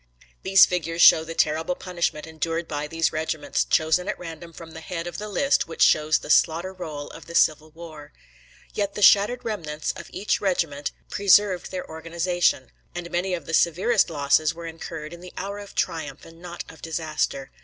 These 0.41 0.65
figures 0.65 0.99
show 0.99 1.23
the 1.23 1.35
terrible 1.35 1.75
punishment 1.75 2.25
endured 2.25 2.67
by 2.67 2.87
these 2.87 3.13
regiments, 3.13 3.63
chosen 3.63 4.07
at 4.07 4.17
random 4.17 4.51
from 4.51 4.71
the 4.71 4.81
head 4.81 5.05
of 5.05 5.19
the 5.19 5.29
list 5.29 5.67
which 5.67 5.83
shows 5.83 6.17
the 6.17 6.31
slaughter 6.31 6.73
roll 6.73 7.09
of 7.11 7.27
the 7.27 7.35
Civil 7.35 7.69
War. 7.69 8.11
Yet 8.73 8.95
the 8.95 9.03
shattered 9.03 9.45
remnants 9.45 9.91
of 9.91 10.09
each 10.09 10.41
regiment 10.41 10.91
preserved 11.11 11.69
their 11.69 11.87
organization, 11.87 12.71
and 12.95 13.11
many 13.11 13.35
of 13.35 13.45
the 13.45 13.53
severest 13.53 14.09
losses 14.09 14.55
were 14.55 14.65
incurred 14.65 15.13
in 15.13 15.21
the 15.21 15.33
hour 15.37 15.59
of 15.59 15.75
triumph, 15.75 16.25
and 16.25 16.41
not 16.41 16.63
of 16.67 16.81
disaster. 16.81 17.51